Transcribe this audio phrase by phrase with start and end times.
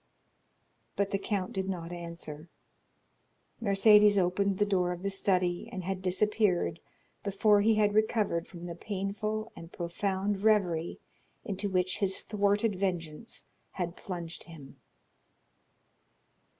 [0.95, 2.49] But the count did not answer.
[3.61, 6.79] Mercédès opened the door of the study and had disappeared
[7.23, 10.99] before he had recovered from the painful and profound reverie
[11.45, 14.79] into which his thwarted vengeance had plunged him.